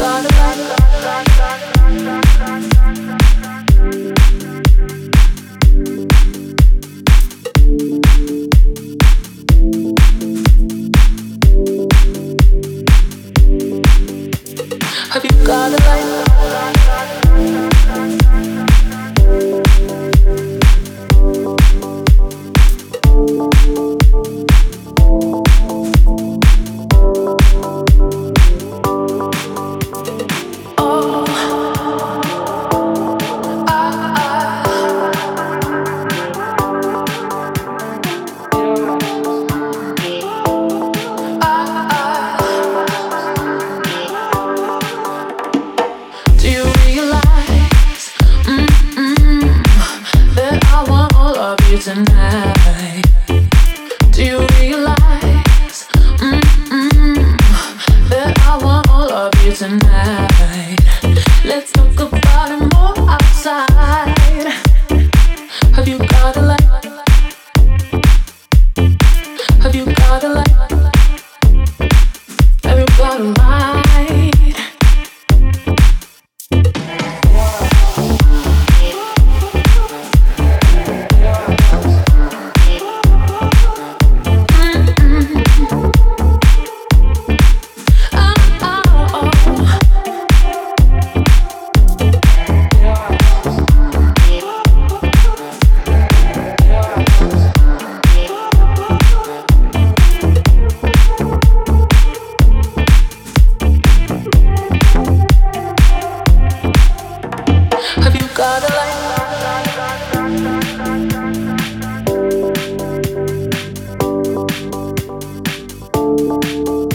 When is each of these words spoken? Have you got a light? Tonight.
Have 0.00 0.08
you 15.22 15.30
got 15.44 15.70
a 15.70 15.76
light? 15.84 16.19
Tonight. 51.80 52.49